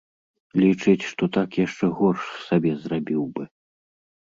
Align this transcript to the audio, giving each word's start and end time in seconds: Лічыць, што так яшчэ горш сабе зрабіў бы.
Лічыць, 0.61 1.07
што 1.09 1.23
так 1.35 1.59
яшчэ 1.65 1.85
горш 2.01 2.23
сабе 2.49 2.75
зрабіў 2.87 3.31
бы. 3.39 3.43